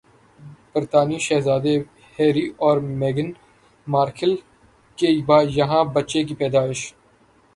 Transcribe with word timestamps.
برطانوی 0.71 1.17
شہزادے 1.19 1.75
ہیری 2.17 2.45
اور 2.59 2.77
میگھن 2.99 3.29
مارکل 3.87 4.35
کے 4.97 5.07
ہاں 5.61 5.83
بچے 5.93 6.23
کی 6.23 6.35
پیدائش 6.35 6.79